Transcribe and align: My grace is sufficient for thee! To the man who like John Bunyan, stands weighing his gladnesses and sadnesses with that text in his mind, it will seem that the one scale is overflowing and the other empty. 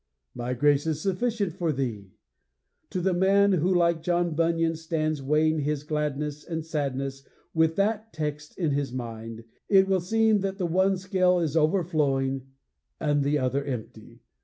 My 0.33 0.55
grace 0.55 0.87
is 0.87 0.99
sufficient 0.99 1.53
for 1.53 1.71
thee! 1.71 2.15
To 2.89 3.01
the 3.01 3.13
man 3.13 3.51
who 3.51 3.71
like 3.71 4.01
John 4.01 4.33
Bunyan, 4.33 4.75
stands 4.75 5.21
weighing 5.21 5.59
his 5.59 5.83
gladnesses 5.83 6.43
and 6.43 6.65
sadnesses 6.65 7.23
with 7.53 7.75
that 7.75 8.11
text 8.11 8.57
in 8.57 8.71
his 8.71 8.91
mind, 8.91 9.43
it 9.69 9.87
will 9.87 10.01
seem 10.01 10.39
that 10.39 10.57
the 10.57 10.65
one 10.65 10.97
scale 10.97 11.37
is 11.39 11.55
overflowing 11.55 12.47
and 12.99 13.21
the 13.23 13.37
other 13.37 13.63
empty. 13.63 14.23